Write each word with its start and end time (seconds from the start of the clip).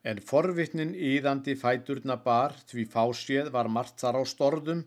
En 0.00 0.20
forvitnin 0.24 0.94
íðandi 0.96 1.54
fæturna 1.60 2.16
bar 2.24 2.54
því 2.70 2.86
fáséð 2.94 3.50
var 3.52 3.68
margt 3.68 4.00
þar 4.00 4.20
á 4.20 4.24
storðum 4.24 4.86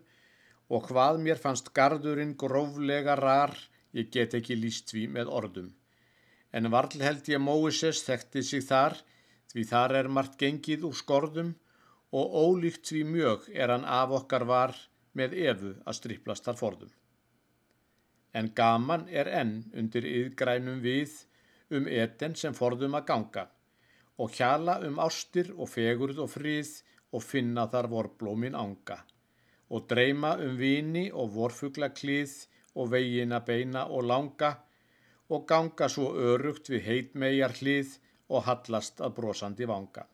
og 0.74 0.88
hvað 0.88 1.20
mér 1.22 1.38
fannst 1.38 1.70
gardurinn 1.76 2.34
gróflega 2.34 3.14
rar, 3.20 3.54
ég 3.94 4.10
get 4.10 4.34
ekki 4.34 4.56
líst 4.58 4.90
því 4.90 5.04
með 5.16 5.30
orðum. 5.30 5.70
En 6.50 6.70
varl 6.70 6.98
held 6.98 7.30
ég 7.30 7.42
Móises 7.42 8.02
þekkti 8.06 8.42
sig 8.42 8.66
þar, 8.66 8.98
því 9.52 9.64
þar 9.70 9.96
er 10.00 10.10
margt 10.10 10.36
gengið 10.40 10.88
úr 10.88 10.98
skorðum 10.98 11.54
og 12.10 12.34
ólíkt 12.34 12.90
því 12.90 13.06
mjög 13.14 13.48
er 13.54 13.70
hann 13.70 13.86
af 13.86 14.10
okkar 14.18 14.48
var 14.50 14.74
með 15.14 15.38
efu 15.46 15.74
að 15.86 15.98
striplast 16.00 16.46
þar 16.48 16.58
forðum. 16.58 16.92
En 18.34 18.50
gaman 18.50 19.06
er 19.10 19.30
enn 19.30 19.60
undir 19.78 20.06
yðgrænum 20.10 20.82
við 20.82 21.20
um 21.70 21.86
eten 21.86 22.34
sem 22.34 22.54
forðum 22.54 22.98
að 22.98 23.12
ganga 23.12 23.50
og 24.18 24.36
hjala 24.38 24.78
um 24.88 25.00
ástir 25.02 25.50
og 25.56 25.70
fegurð 25.72 26.20
og 26.26 26.30
frið 26.36 26.76
og 27.14 27.22
finna 27.22 27.66
þar 27.72 27.90
vorblómin 27.94 28.58
anga 28.58 29.00
og 29.74 29.86
dreyma 29.90 30.34
um 30.44 30.56
vini 30.58 31.04
og 31.10 31.32
vorfugla 31.34 31.88
klíð 31.98 32.34
og 32.74 32.90
vegina 32.92 33.40
beina 33.48 33.86
og 33.96 34.06
langa 34.10 34.50
og 35.34 35.46
ganga 35.50 35.88
svo 35.88 36.10
örugt 36.32 36.68
við 36.72 36.84
heitmegar 36.88 37.54
hlið 37.60 37.96
og 38.28 38.44
hallast 38.48 39.00
að 39.04 39.16
brosandi 39.18 39.66
vanga. 39.70 40.04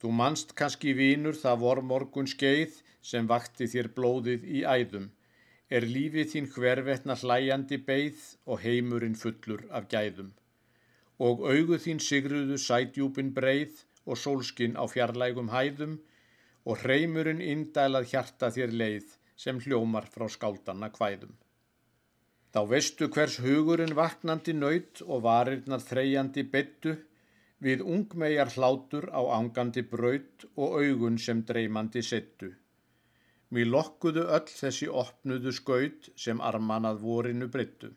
Þú 0.00 0.12
manst 0.18 0.54
kannski 0.58 0.92
vínur 0.98 1.38
það 1.38 1.58
vor 1.64 1.80
morgun 1.90 2.28
skeið 2.30 2.78
sem 3.10 3.26
vakti 3.30 3.68
þér 3.70 3.88
blóðið 3.96 4.46
í 4.58 4.62
æðum, 4.66 5.10
er 5.70 5.86
lífið 5.94 6.30
þín 6.32 6.48
hvervetna 6.54 7.16
hlæjandi 7.22 7.78
beigð 7.86 8.24
og 8.46 8.60
heimurinn 8.64 9.18
fullur 9.18 9.64
af 9.70 9.88
gæðum. 9.94 10.32
Og 11.28 11.44
augu 11.46 11.78
þín 11.84 12.00
sigruðu 12.02 12.56
sætjúpin 12.58 13.30
breið 13.36 13.84
og 14.06 14.18
sólskinn 14.18 14.74
á 14.74 14.84
fjarlægum 14.90 15.52
hæðum 15.52 15.98
og 16.66 16.82
hreimurinn 16.82 17.42
indælað 17.44 18.08
hjarta 18.12 18.50
þér 18.56 18.74
leið 18.80 19.14
sem 19.44 19.60
hljómar 19.62 20.08
frá 20.14 20.26
skáldanna 20.36 20.90
hvæðum. 20.96 21.36
Þá 22.52 22.60
veistu 22.72 23.08
hvers 23.14 23.38
hugurinn 23.44 23.94
vaknandi 23.96 24.52
nöyt 24.58 25.00
og 25.06 25.22
varirnar 25.26 25.84
þreyjandi 25.86 26.44
byttu 26.54 26.96
við 27.66 27.84
ungmegar 27.94 28.50
hlátur 28.56 29.06
á 29.14 29.22
angandi 29.38 29.84
braut 29.94 30.44
og 30.56 30.76
augun 30.82 31.18
sem 31.26 31.40
dreymandi 31.48 32.02
settu. 32.02 32.50
Mér 33.52 33.70
lokkuðu 33.70 34.26
öll 34.36 34.50
þessi 34.50 34.88
opnuðu 35.04 35.52
skaut 35.54 36.10
sem 36.24 36.40
armanað 36.50 37.02
vorinu 37.06 37.48
breyttu. 37.54 37.92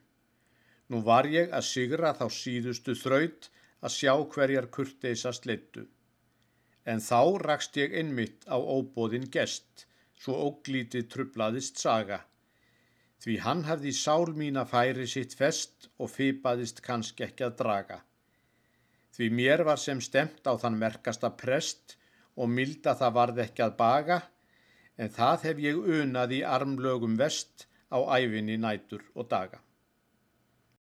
Nú 0.93 1.01
var 1.05 1.25
ég 1.25 1.53
að 1.57 1.65
sigra 1.65 2.13
þá 2.17 2.25
síðustu 2.29 2.93
þraut 2.99 3.49
að 3.81 3.93
sjá 3.95 4.13
hverjar 4.35 4.67
kurteisast 4.75 5.47
leittu. 5.49 5.87
En 6.85 7.01
þá 7.01 7.41
rakst 7.41 7.77
ég 7.81 7.95
einmitt 7.97 8.45
á 8.45 8.57
óbóðin 8.57 9.25
gest, 9.33 9.87
svo 10.21 10.37
óglítið 10.49 11.07
trublaðist 11.13 11.81
saga. 11.81 12.21
Því 13.21 13.37
hann 13.41 13.63
hafði 13.65 13.95
sál 13.97 14.35
mín 14.37 14.59
að 14.61 14.71
færi 14.75 15.07
sitt 15.09 15.33
fest 15.39 15.89
og 15.97 16.11
fypaðist 16.13 16.83
kannski 16.85 17.25
ekki 17.25 17.47
að 17.47 17.57
draga. 17.63 17.99
Því 19.15 19.29
mér 19.39 19.63
var 19.65 19.81
sem 19.81 20.01
stemt 20.03 20.45
á 20.45 20.53
þann 20.61 20.77
merkasta 20.77 21.31
prest 21.33 21.97
og 22.35 22.51
milda 22.51 22.93
það 22.99 23.17
varð 23.17 23.43
ekki 23.47 23.65
að 23.65 23.77
baga, 23.81 24.21
en 25.01 25.09
það 25.17 25.49
hef 25.49 25.61
ég 25.65 25.85
unað 25.99 26.37
í 26.37 26.41
armlögum 26.45 27.17
vest 27.17 27.65
á 27.89 27.97
æfinni 28.19 28.59
nætur 28.61 29.01
og 29.15 29.31
daga. 29.31 29.64